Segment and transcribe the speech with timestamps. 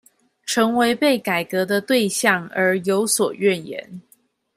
[0.47, 4.01] 成為被改革的對象而有所怨言